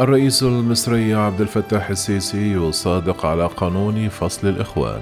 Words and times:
الرئيس 0.00 0.42
المصري 0.42 1.14
عبد 1.14 1.40
الفتاح 1.40 1.90
السيسي 1.90 2.52
يصادق 2.52 3.26
على 3.26 3.46
قانون 3.46 4.08
فصل 4.08 4.48
الإخوان. 4.48 5.00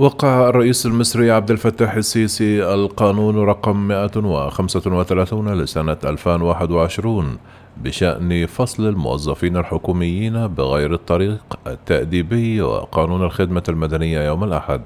وقع 0.00 0.48
الرئيس 0.48 0.86
المصري 0.86 1.30
عبد 1.30 1.50
الفتاح 1.50 1.94
السيسي 1.94 2.74
القانون 2.74 3.36
رقم 3.36 3.88
135 3.88 5.54
لسنة 5.54 5.96
2021 6.04 7.36
بشأن 7.76 8.46
فصل 8.46 8.88
الموظفين 8.88 9.56
الحكوميين 9.56 10.46
بغير 10.46 10.94
الطريق 10.94 11.40
التأديبي 11.66 12.62
وقانون 12.62 13.22
الخدمة 13.22 13.62
المدنية 13.68 14.20
يوم 14.26 14.44
الأحد. 14.44 14.80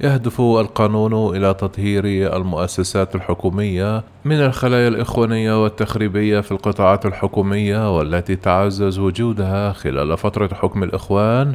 يهدف 0.00 0.40
القانون 0.40 1.36
إلى 1.36 1.54
تطهير 1.54 2.04
المؤسسات 2.36 3.14
الحكومية 3.14 4.04
من 4.24 4.36
الخلايا 4.36 4.88
الإخوانية 4.88 5.62
والتخريبية 5.62 6.40
في 6.40 6.52
القطاعات 6.52 7.06
الحكومية 7.06 7.96
والتي 7.96 8.36
تعزز 8.36 8.98
وجودها 8.98 9.72
خلال 9.72 10.16
فترة 10.16 10.54
حكم 10.54 10.82
الإخوان 10.82 11.54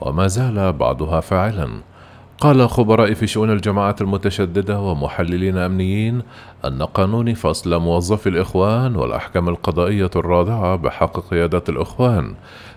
وما 0.00 0.26
زال 0.26 0.72
بعضها 0.72 1.20
فاعلا. 1.20 1.95
قال 2.40 2.68
خبراء 2.68 3.14
في 3.14 3.26
شؤون 3.26 3.50
الجماعات 3.50 4.00
المتشددة 4.00 4.80
ومحللين 4.80 5.56
أمنيين 5.56 6.22
أن 6.64 6.82
قانون 6.82 7.34
فصل 7.34 7.80
موظفي 7.80 8.28
الإخوان 8.28 8.96
والأحكام 8.96 9.48
القضائية 9.48 10.10
الرادعة 10.16 10.76
بحق 10.76 11.30
قيادات 11.30 11.68
الإخوان 11.68 12.34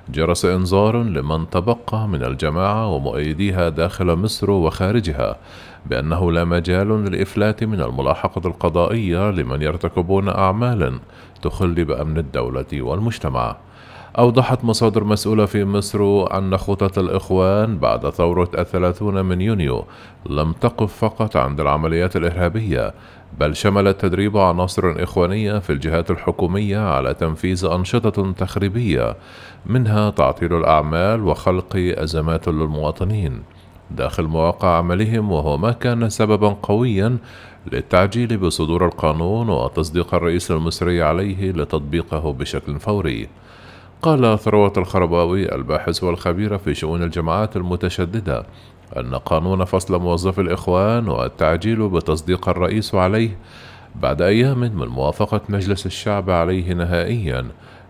جرس 0.10 0.46
إنذار 0.46 1.04
لمن 1.04 1.50
تبقى 1.50 2.08
من 2.08 2.24
الجماعة 2.24 2.88
ومؤيديها 2.88 3.70
داخل 3.70 4.16
مصر 4.16 4.52
وخارجها 4.52 5.36
بأنه 5.86 6.32
لا 6.32 6.44
مجال 6.46 6.88
للإفلات 7.06 7.64
من 7.64 7.82
الملاحقة 7.82 8.48
القضائية 8.48 9.32
لمن 9.32 9.62
يرتكبون 9.62 10.30
أعمالا 10.30 11.00
تخل 11.42 11.86
بأمن 11.86 12.18
الدولة 12.18 12.82
والمجتمع. 12.82 13.56
أوضحت 14.20 14.64
مصادر 14.64 15.04
مسؤولة 15.04 15.46
في 15.46 15.66
مصر 15.66 16.26
أن 16.38 16.58
خطط 16.58 17.00
الإخوان 17.00 17.78
بعد 17.78 18.10
ثورة 18.10 18.50
الثلاثون 18.58 19.26
من 19.26 19.42
يونيو 19.42 19.86
لم 20.30 20.52
تقف 20.52 20.94
فقط 20.94 21.38
عند 21.38 21.60
العمليات 21.60 22.16
الإرهابية 22.16 22.94
بل 23.40 23.56
شملت 23.56 24.02
تدريب 24.02 24.38
عناصر 24.38 25.04
إخوانية 25.04 25.60
في 25.60 25.70
الجهات 25.70 26.12
الحكومية 26.12 26.78
على 26.78 27.14
تنفيذ 27.14 27.66
أنشطة 27.66 28.32
تخريبية 28.32 29.16
منها 29.66 30.10
تعطيل 30.10 30.54
الأعمال 30.54 31.24
وخلق 31.24 31.76
أزمات 31.76 32.48
للمواطنين. 32.48 33.44
داخل 33.92 34.24
مواقع 34.24 34.78
عملهم 34.78 35.32
وهو 35.32 35.58
ما 35.58 35.72
كان 35.72 36.10
سببا 36.10 36.50
قويا 36.64 37.18
للتعجيل 37.72 38.38
بصدور 38.38 38.86
القانون 38.86 39.50
وتصديق 39.50 40.16
الرئيس 40.16 40.52
المصري 40.52 41.04
عليه 41.04 41.52
لتطبيقه 41.52 42.34
بشكل 42.34 42.80
فوري. 42.80 43.28
قال 44.02 44.40
ثروة 44.40 44.74
الخرباوي 44.78 45.56
الباحث 45.56 46.04
والخبير 46.04 46.58
في 46.58 46.76
شؤون 46.76 47.04
الجماعات 47.04 47.56
المتشددة 47.56 48.46
أن 48.98 49.16
قانون 49.16 49.66
فصل 49.66 50.02
موظف 50.02 50.40
الإخوان 50.40 51.08
والتعجيل 51.08 51.90
بتصديق 51.90 52.50
الرئيس 52.50 52.96
عليه 52.96 53.38
بعد 53.96 54.22
أيام 54.22 54.60
من 54.60 54.88
موافقة 54.88 55.42
مجلس 55.50 55.86
الشعب 55.86 56.30
عليه 56.30 56.74
نهائيا 56.74 57.46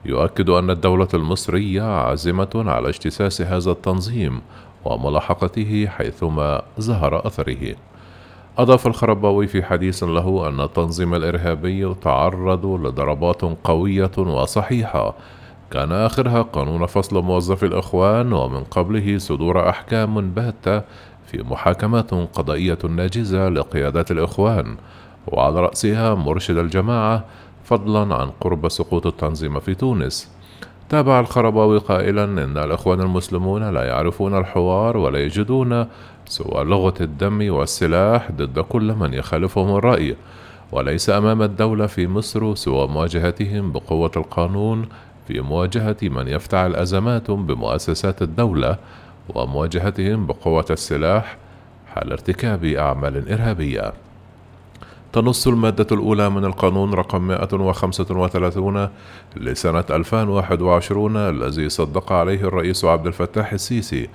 يؤكد 0.06 0.50
أن 0.50 0.70
الدولة 0.70 1.08
المصرية 1.14 1.82
عازمة 1.82 2.50
على 2.56 2.90
اجتساس 2.90 3.42
هذا 3.42 3.72
التنظيم 3.72 4.42
وملاحقته 4.86 5.88
حيثما 5.88 6.62
ظهر 6.80 7.28
أثره. 7.28 7.76
أضاف 8.58 8.88
الخرباوي 8.88 9.48
في 9.48 9.64
حديث 9.64 10.04
له 10.04 10.50
أن 10.50 10.62
التنظيم 10.62 11.16
الإرهابي 11.16 11.94
تعرض 11.94 12.66
لضربات 12.66 13.42
قوية 13.64 14.12
وصحيحة 14.18 15.16
كان 15.72 15.92
آخرها 15.92 16.42
قانون 16.42 16.86
فصل 16.86 17.24
موظفي 17.24 17.66
الإخوان 17.66 18.34
ومن 18.34 18.64
قبله 18.64 19.18
صدور 19.18 19.70
أحكام 19.70 20.32
باتة 20.32 20.82
في 21.26 21.44
محاكمات 21.44 22.12
قضائية 22.14 22.78
ناجزة 22.90 23.50
لقيادات 23.50 24.12
الإخوان. 24.12 24.78
وعلى 25.28 25.60
رأسها 25.60 26.16
مرشد 26.16 26.58
الجماعة 26.58 27.26
فضلا 27.64 28.16
عن 28.16 28.30
قرب 28.42 28.70
سقوط 28.70 29.08
التنظيم 29.08 29.60
في 29.60 29.76
تونس. 29.76 30.32
تابع 30.90 31.20
الخرباوي 31.20 31.78
قائلا 31.78 32.24
إن 32.24 32.58
الإخوان 32.58 33.02
المسلمون 33.02 33.74
لا 33.74 33.84
يعرفون 33.84 34.38
الحوار 34.38 34.98
ولا 34.98 35.20
يجدون 35.20 35.86
سوى 36.26 36.64
لغة 36.64 36.94
الدم 37.02 37.54
والسلاح 37.54 38.32
ضد 38.32 38.60
كل 38.60 38.94
من 38.94 39.14
يخالفهم 39.14 39.76
الرأي. 39.76 40.16
وليس 40.72 41.10
أمام 41.10 41.42
الدولة 41.42 41.86
في 41.88 42.08
مصر 42.08 42.56
سوى 42.56 42.88
مواجهتهم 42.88 43.72
بقوة 43.72 44.12
القانون 44.18 44.86
في 45.30 45.42
مواجهة 45.42 45.98
من 46.02 46.28
يفتعل 46.28 46.76
أزمات 46.76 47.32
بمؤسسات 47.32 48.22
الدولة 48.22 48.78
ومواجهتهم 49.30 50.26
بقوة 50.26 50.66
السلاح 50.70 51.38
حال 51.88 52.12
ارتكاب 52.12 52.66
أعمال 52.66 53.32
إرهابية. 53.32 53.94
تنص 55.14 55.48
المادة 55.48 55.88
الأولى 55.92 56.30
من 56.30 56.46
القانون 56.46 56.94
رقم 56.94 57.28
135 57.28 58.90
لسنة 59.38 59.84
2021 59.90 61.18
الذي 61.18 61.70
صدق 61.70 62.12
عليه 62.12 62.42
الرئيس 62.42 62.86
عبد 62.86 63.08
الفتاح 63.08 63.54
السيسي 63.54 64.10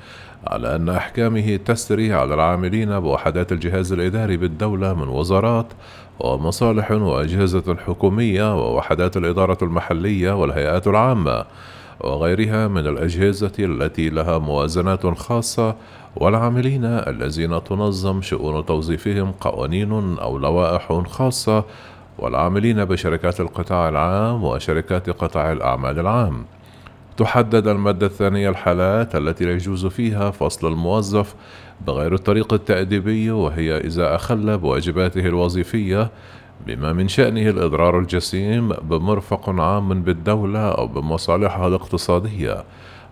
على 0.46 0.76
أن 0.76 0.88
أحكامه 0.88 1.56
تسري 1.56 2.12
على 2.12 2.34
العاملين 2.34 3.00
بوحدات 3.00 3.52
الجهاز 3.52 3.92
الإداري 3.92 4.36
بالدولة 4.36 4.94
من 4.94 5.08
وزارات 5.08 5.66
ومصالح 6.20 6.90
وأجهزة 6.90 7.76
حكومية 7.86 8.56
ووحدات 8.56 9.16
الإدارة 9.16 9.58
المحلية 9.62 10.40
والهيئات 10.40 10.86
العامة. 10.86 11.44
وغيرها 12.00 12.68
من 12.68 12.86
الأجهزة 12.86 13.52
التي 13.58 14.08
لها 14.08 14.38
موازنات 14.38 15.06
خاصة 15.06 15.76
والعاملين 16.16 16.84
الذين 16.84 17.64
تنظم 17.64 18.22
شؤون 18.22 18.66
توظيفهم 18.66 19.32
قوانين 19.32 20.18
أو 20.18 20.38
لوائح 20.38 21.02
خاصة 21.06 21.64
والعاملين 22.18 22.84
بشركات 22.84 23.40
القطاع 23.40 23.88
العام 23.88 24.44
وشركات 24.44 25.10
قطاع 25.10 25.52
الأعمال 25.52 25.98
العام. 25.98 26.44
تحدد 27.16 27.68
المادة 27.68 28.06
الثانية 28.06 28.50
الحالات 28.50 29.16
التي 29.16 29.44
يجوز 29.44 29.86
فيها 29.86 30.30
فصل 30.30 30.66
الموظف 30.72 31.34
بغير 31.86 32.14
الطريق 32.14 32.52
التأديبي 32.52 33.30
وهي 33.30 33.78
إذا 33.78 34.14
أخل 34.14 34.58
بواجباته 34.58 35.20
الوظيفية 35.26 36.10
بما 36.66 36.92
من 36.92 37.08
شأنه 37.08 37.50
الإضرار 37.50 37.98
الجسيم 37.98 38.68
بمرفق 38.68 39.48
عام 39.48 40.02
بالدولة 40.02 40.68
أو 40.68 40.86
بمصالحها 40.86 41.68
الاقتصادية. 41.68 42.64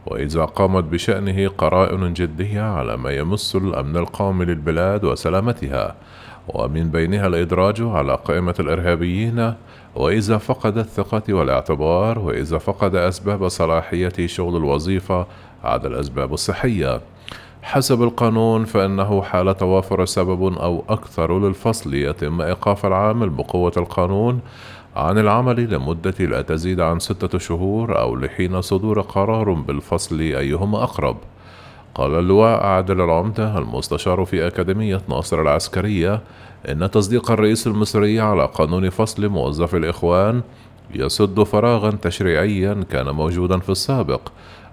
وإذا 0.06 0.44
قامت 0.44 0.84
بشأنه 0.84 1.48
قرائن 1.48 2.12
جدية 2.12 2.62
على 2.62 2.96
ما 2.96 3.10
يمس 3.10 3.56
الأمن 3.56 3.96
القومي 3.96 4.44
للبلاد 4.44 5.04
وسلامتها. 5.04 5.94
ومن 6.48 6.90
بينها 6.90 7.26
الإدراج 7.26 7.82
على 7.82 8.14
قائمة 8.14 8.54
الإرهابيين. 8.60 9.54
وإذا 9.94 10.38
فقد 10.38 10.78
الثقة 10.78 11.34
والاعتبار. 11.34 12.18
وإذا 12.18 12.58
فقد 12.58 12.94
أسباب 12.94 13.48
صلاحية 13.48 14.26
شغل 14.26 14.56
الوظيفة. 14.56 15.26
عدا 15.64 15.88
الأسباب 15.88 16.32
الصحية. 16.34 17.00
حسب 17.62 18.02
القانون 18.02 18.64
فإنه 18.64 19.22
حال 19.22 19.56
توافر 19.56 20.04
سبب 20.04 20.58
أو 20.58 20.84
أكثر 20.88 21.38
للفصل 21.38 21.94
يتم 21.94 22.40
إيقاف 22.40 22.86
العامل 22.86 23.28
بقوة 23.28 23.72
القانون 23.76 24.40
عن 24.96 25.18
العمل 25.18 25.74
لمدة 25.74 26.14
لا 26.24 26.42
تزيد 26.42 26.80
عن 26.80 26.98
ستة 26.98 27.38
شهور 27.38 27.98
أو 28.00 28.16
لحين 28.16 28.60
صدور 28.62 29.00
قرار 29.00 29.52
بالفصل 29.52 30.20
أيهما 30.20 30.82
أقرب. 30.82 31.16
قال 31.94 32.14
اللواء 32.18 32.66
عادل 32.66 33.00
العمدة 33.00 33.58
المستشار 33.58 34.24
في 34.24 34.46
أكاديمية 34.46 35.00
ناصر 35.08 35.42
العسكرية 35.42 36.20
إن 36.68 36.90
تصديق 36.90 37.30
الرئيس 37.30 37.66
المصري 37.66 38.20
على 38.20 38.46
قانون 38.46 38.90
فصل 38.90 39.28
موظفي 39.28 39.76
الإخوان 39.76 40.42
يسد 40.94 41.42
فراغا 41.42 41.90
تشريعيا 41.90 42.84
كان 42.90 43.08
موجودا 43.10 43.58
في 43.58 43.68
السابق 43.70 44.20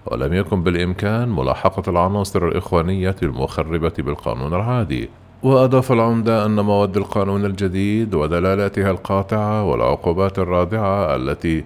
ولم 0.05 0.33
يكن 0.33 0.63
بالإمكان 0.63 1.29
ملاحقة 1.29 1.89
العناصر 1.89 2.47
الإخوانية 2.47 3.15
المخربة 3.23 3.93
بالقانون 3.97 4.53
العادي. 4.53 5.09
وأضاف 5.43 5.91
العمدة 5.91 6.45
أن 6.45 6.59
مواد 6.59 6.97
القانون 6.97 7.45
الجديد 7.45 8.13
ودلالاتها 8.13 8.91
القاطعة 8.91 9.63
والعقوبات 9.63 10.39
الرادعة 10.39 11.15
التي 11.15 11.63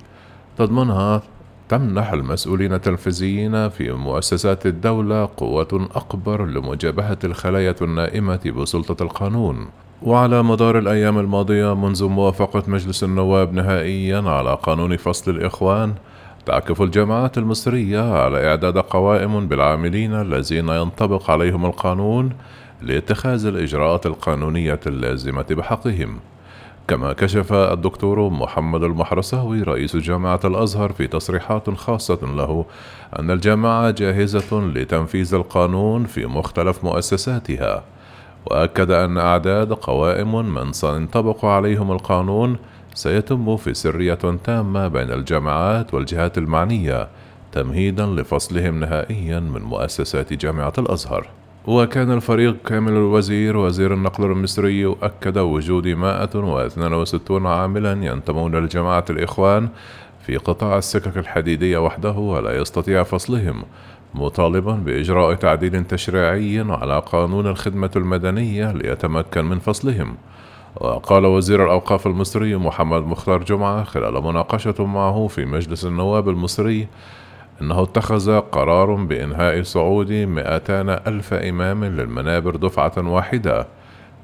تضمنها 0.58 1.22
تمنح 1.70 2.14
المسؤولين 2.14 2.74
التنفيذيين 2.74 3.70
في 3.70 3.92
مؤسسات 3.92 4.66
الدولة 4.66 5.30
قوة 5.38 5.90
أكبر 5.96 6.46
لمجابهة 6.46 7.18
الخلايا 7.24 7.76
النائمة 7.82 8.52
بسلطة 8.58 9.04
القانون. 9.04 9.68
وعلى 10.02 10.44
مدار 10.44 10.78
الأيام 10.78 11.20
الماضية 11.20 11.76
منذ 11.76 12.06
موافقة 12.06 12.64
مجلس 12.68 13.04
النواب 13.04 13.54
نهائيا 13.54 14.22
على 14.22 14.58
قانون 14.64 14.98
فصل 14.98 15.32
الإخوان 15.32 15.94
تعكف 16.46 16.82
الجامعات 16.82 17.38
المصرية 17.38 18.14
على 18.14 18.48
إعداد 18.48 18.78
قوائم 18.78 19.48
بالعاملين 19.48 20.14
الذين 20.14 20.70
ينطبق 20.70 21.32
عليهم 21.32 21.66
القانون 21.66 22.30
لاتخاذ 22.82 23.46
الإجراءات 23.46 24.06
القانونية 24.06 24.80
اللازمة 24.88 25.46
بحقهم. 25.50 26.20
كما 26.88 27.14
كشف 27.14 27.54
الدكتور 27.54 28.30
محمد 28.30 28.84
المحرساوي 28.84 29.64
رئيس 29.64 29.96
جامعة 29.96 30.40
الأزهر 30.46 30.92
في 30.92 31.08
تصريحات 31.08 31.70
خاصة 31.70 32.20
له 32.24 32.66
أن 33.20 33.32
الجامعة 33.32 33.92
جاهزة 33.92 34.62
لتنفيذ 34.62 35.34
القانون 35.34 36.06
في 36.06 36.26
مختلف 36.26 36.84
مؤسساتها 36.84 37.84
وأكد 38.46 38.92
أن 38.92 39.18
أعداد 39.18 39.74
قوائم 39.74 40.54
من 40.54 40.74
سينطبق 40.74 41.46
عليهم 41.46 41.92
القانون 41.92 42.58
سيتم 42.94 43.58
في 43.58 43.74
سرية 43.74 44.20
تامة 44.44 44.88
بين 44.88 45.12
الجامعات 45.12 45.94
والجهات 45.94 46.38
المعنية 46.38 47.08
تمهيدا 47.52 48.06
لفصلهم 48.06 48.80
نهائيا 48.80 49.40
من 49.40 49.62
مؤسسات 49.62 50.34
جامعة 50.34 50.74
الأزهر. 50.78 51.28
وكان 51.68 52.12
الفريق 52.12 52.56
كامل 52.66 52.92
الوزير 52.92 53.58
وزير 53.58 53.94
النقل 53.94 54.24
المصري 54.24 54.96
أكد 55.02 55.38
وجود 55.38 55.88
162 55.88 57.46
عاملا 57.46 57.92
ينتمون 57.92 58.56
لجماعة 58.56 59.06
الإخوان 59.10 59.70
في 60.26 60.38
قطاع 60.38 60.78
السكك 60.78 61.18
الحديدية 61.18 61.78
وحده 61.78 62.12
ولا 62.12 62.58
يستطيع 62.62 63.04
فصلهم 63.04 63.64
مطالبا 64.16 64.74
بإجراء 64.74 65.34
تعديل 65.34 65.84
تشريعي 65.84 66.60
على 66.60 67.00
قانون 67.06 67.48
الخدمة 67.48 67.92
المدنية 67.96 68.72
ليتمكن 68.72 69.46
من 69.46 69.60
فصلهم. 69.60 70.16
وقال 70.76 71.26
وزير 71.26 71.66
الأوقاف 71.66 72.08
المصري 72.08 72.56
محمد 72.56 73.04
مختار 73.08 73.44
جمعة 73.44 73.84
خلال 73.84 74.24
مناقشة 74.24 74.86
معه 74.86 75.28
في 75.28 75.46
مجلس 75.46 75.86
النواب 75.86 76.30
المصري 76.30 76.88
أنه 77.62 77.84
اتخذ 77.84 78.40
قرار 78.40 78.96
بإنهاء 78.96 79.64
صعود 79.64 80.12
200 80.12 80.82
ألف 80.82 81.34
إمام 81.34 81.86
للمنابر 81.86 82.56
دفعة 82.56 82.94
واحدة 82.98 83.68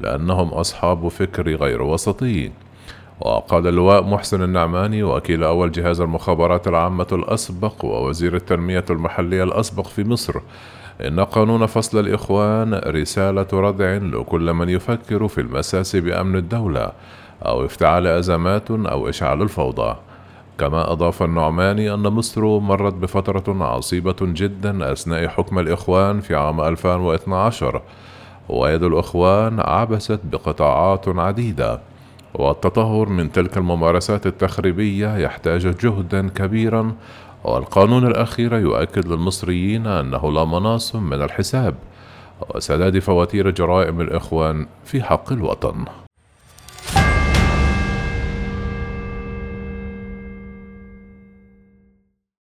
لأنهم 0.02 0.48
أصحاب 0.48 1.08
فكر 1.08 1.56
غير 1.56 1.82
وسطي. 1.82 2.52
وقال 3.22 3.68
اللواء 3.68 4.04
محسن 4.04 4.44
النعماني 4.44 5.04
وكيل 5.04 5.44
أول 5.44 5.72
جهاز 5.72 6.02
المخابرات 6.02 6.68
العامة 6.68 7.08
الأسبق 7.12 7.86
ووزير 7.86 8.36
التنمية 8.36 8.86
المحلية 8.90 9.44
الأسبق 9.44 9.88
في 9.88 10.04
مصر 10.04 10.42
إن 11.08 11.20
قانون 11.20 11.66
فصل 11.66 12.00
الإخوان 12.00 12.74
رسالة 12.74 13.48
ردع 13.54 13.98
لكل 13.98 14.54
من 14.54 14.70
يفكر 14.70 15.28
في 15.28 15.42
المساس 15.42 15.96
بأمن 15.96 16.36
الدولة 16.36 16.92
أو 17.46 17.66
افتعال 17.66 18.08
أزمات 18.08 18.72
أو 18.72 19.10
إشعال 19.10 19.42
الفوضى. 19.42 19.96
كما 20.58 20.92
أضاف 20.92 21.24
النعماني 21.24 21.94
أن 21.94 22.00
مصر 22.00 22.60
مرت 22.60 22.94
بفترة 22.94 23.64
عصيبة 23.64 24.16
جدا 24.22 24.92
أثناء 24.92 25.28
حكم 25.28 25.60
الإخوان 25.60 26.22
في 26.22 26.36
عام 26.36 26.62
2012 26.62 27.82
ويد 28.50 28.84
الإخوان 28.84 29.60
عبست 29.60 30.20
بقطاعات 30.24 31.08
عديدة 31.08 31.80
والتطهر 32.34 33.10
من 33.10 33.32
تلك 33.32 33.58
الممارسات 33.58 34.28
التخريبية 34.28 35.18
يحتاج 35.18 35.78
جهدا 35.78 36.30
كبيرا 36.30 36.96
والقانون 37.44 38.08
الأخير 38.08 38.54
يؤكد 38.54 39.08
للمصريين 39.08 39.88
أنه 39.88 40.32
لا 40.32 40.46
مناص 40.46 40.96
من 40.96 41.22
الحساب 41.22 41.76
وسداد 42.56 43.00
فواتير 43.00 43.50
جرائم 43.50 44.02
الإخوان 44.02 44.68
في 44.86 45.04
حق 45.04 45.32
الوطن. 45.32 45.86